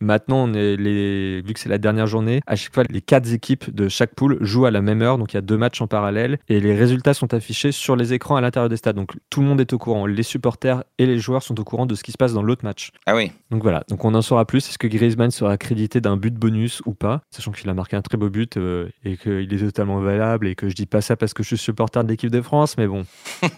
maintenant, 0.00 0.48
on 0.48 0.54
est 0.54 0.76
les... 0.76 1.42
vu 1.42 1.52
que 1.54 1.60
c'est 1.60 1.68
la 1.68 1.78
dernière 1.78 2.06
journée, 2.06 2.40
à 2.46 2.56
chaque 2.56 2.74
fois, 2.74 2.82
les 2.88 3.00
quatre 3.00 3.32
équipes 3.32 3.74
de 3.74 3.88
chaque 3.88 4.14
poule 4.14 4.38
jouent 4.40 4.66
à 4.66 4.70
la 4.70 4.82
même 4.82 5.02
heure, 5.02 5.18
donc 5.18 5.32
il 5.32 5.36
y 5.36 5.38
a 5.38 5.42
deux 5.42 5.56
matchs 5.56 5.80
en 5.80 5.86
parallèle, 5.86 6.38
et 6.48 6.60
les 6.60 6.74
résultats 6.74 7.14
sont 7.14 7.32
affichés 7.34 7.72
sur 7.72 7.96
les 7.96 8.07
écrans 8.12 8.36
à 8.36 8.40
l'intérieur 8.40 8.68
des 8.68 8.76
stades. 8.76 8.96
Donc 8.96 9.12
tout 9.30 9.40
le 9.40 9.46
monde 9.46 9.60
est 9.60 9.72
au 9.72 9.78
courant, 9.78 10.06
les 10.06 10.22
supporters 10.22 10.84
et 10.98 11.06
les 11.06 11.18
joueurs 11.18 11.42
sont 11.42 11.58
au 11.60 11.64
courant 11.64 11.86
de 11.86 11.94
ce 11.94 12.02
qui 12.02 12.12
se 12.12 12.16
passe 12.18 12.32
dans 12.32 12.42
l'autre 12.42 12.64
match. 12.64 12.90
Ah 13.06 13.14
oui. 13.14 13.32
Donc 13.50 13.62
voilà, 13.62 13.84
donc 13.88 14.04
on 14.04 14.14
en 14.14 14.22
saura 14.22 14.44
plus. 14.44 14.68
Est-ce 14.68 14.78
que 14.78 14.86
Griezmann 14.86 15.30
sera 15.30 15.56
crédité 15.56 16.00
d'un 16.00 16.16
but 16.16 16.34
bonus 16.34 16.82
ou 16.86 16.94
pas? 16.94 17.22
Sachant 17.30 17.52
qu'il 17.52 17.68
a 17.70 17.74
marqué 17.74 17.96
un 17.96 18.02
très 18.02 18.18
beau 18.18 18.28
but 18.30 18.56
euh, 18.56 18.88
et 19.04 19.16
qu'il 19.16 19.52
est 19.52 19.58
totalement 19.58 20.00
valable 20.00 20.46
et 20.48 20.54
que 20.54 20.68
je 20.68 20.74
dis 20.74 20.86
pas 20.86 21.00
ça 21.00 21.16
parce 21.16 21.34
que 21.34 21.42
je 21.42 21.48
suis 21.48 21.58
supporter 21.58 22.02
de 22.04 22.08
l'équipe 22.08 22.30
de 22.30 22.40
France, 22.42 22.76
mais 22.78 22.86
bon. 22.86 23.04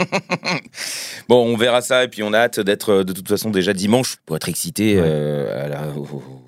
Bon, 1.28 1.44
on 1.46 1.56
verra 1.56 1.80
ça 1.80 2.04
et 2.04 2.08
puis 2.08 2.22
on 2.22 2.32
a 2.32 2.38
hâte 2.38 2.60
d'être 2.60 3.02
de 3.04 3.12
toute 3.12 3.28
façon 3.28 3.50
déjà 3.50 3.72
dimanche 3.72 4.16
pour 4.26 4.36
être 4.36 4.48
excité 4.48 4.96
Ouais. 4.96 5.02
euh, 5.04 5.64
à 5.66 5.68
la- 5.68 5.88
au 5.96 6.04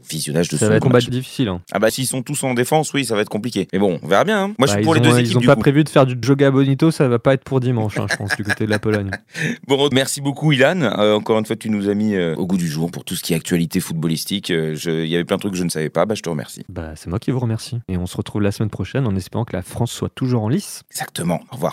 visionnage 0.08 0.48
de 0.48 0.56
Ça 0.56 0.66
ce 0.66 0.70
va 0.70 0.76
être 0.76 0.82
combat 0.82 0.94
match. 0.98 1.08
difficile. 1.08 1.48
hein. 1.48 1.60
Ah 1.72 1.78
bah 1.78 1.90
s'ils 1.90 2.06
sont 2.06 2.22
tous 2.22 2.42
en 2.44 2.54
défense, 2.54 2.92
oui, 2.94 3.04
ça 3.04 3.14
va 3.14 3.22
être 3.22 3.28
compliqué. 3.28 3.68
Mais 3.72 3.78
bon, 3.78 3.98
on 4.02 4.06
verra 4.08 4.24
bien. 4.24 4.44
hein. 4.44 4.54
Moi, 4.58 4.66
je 4.66 4.72
Bah, 4.72 4.78
suis 4.78 4.84
pour 4.84 4.96
ils 4.96 5.02
les 5.02 5.08
deux 5.08 5.18
ils 5.18 5.20
équipes 5.24 5.36
ont 5.36 5.40
du 5.40 5.46
pas 5.46 5.54
coup. 5.54 5.60
prévu 5.60 5.84
de 5.84 5.88
faire 5.88 6.06
du 6.06 6.16
Joga 6.20 6.50
Bonito, 6.50 6.90
ça 6.90 7.08
va 7.08 7.18
pas 7.18 7.34
être 7.34 7.44
pour 7.44 7.60
dimanche, 7.60 7.98
hein, 7.98 8.06
je 8.10 8.16
pense, 8.16 8.36
du 8.36 8.44
côté 8.44 8.64
de 8.66 8.70
la 8.70 8.78
Pologne. 8.78 9.10
Bon, 9.68 9.88
merci 9.92 10.20
beaucoup 10.20 10.52
Ilan. 10.52 10.82
Euh, 10.82 11.14
encore 11.14 11.38
une 11.38 11.46
fois, 11.46 11.56
tu 11.56 11.70
nous 11.70 11.88
as 11.88 11.94
mis 11.94 12.14
euh, 12.14 12.34
au 12.36 12.46
goût 12.46 12.56
du 12.56 12.68
jour 12.68 12.90
pour 12.90 13.04
tout 13.04 13.14
ce 13.14 13.22
qui 13.22 13.32
est 13.32 13.36
actualité 13.36 13.80
footballistique. 13.80 14.50
Euh, 14.50 14.76
Il 14.84 15.06
y 15.08 15.14
avait 15.14 15.24
plein 15.24 15.36
de 15.36 15.40
trucs 15.40 15.52
que 15.52 15.58
je 15.58 15.64
ne 15.64 15.70
savais 15.70 15.88
pas. 15.90 16.04
Bah, 16.06 16.14
je 16.14 16.22
te 16.22 16.28
remercie. 16.28 16.64
Bah, 16.68 16.92
c'est 16.96 17.08
moi 17.08 17.18
qui 17.18 17.30
vous 17.30 17.40
remercie. 17.40 17.78
Et 17.88 17.96
on 17.96 18.06
se 18.06 18.16
retrouve 18.16 18.42
la 18.42 18.52
semaine 18.52 18.70
prochaine 18.70 19.06
en 19.06 19.14
espérant 19.16 19.44
que 19.44 19.54
la 19.56 19.62
France 19.62 19.92
soit 19.92 20.10
toujours 20.14 20.42
en 20.42 20.48
lice. 20.48 20.82
Exactement. 20.90 21.40
Au 21.50 21.54
revoir. 21.56 21.72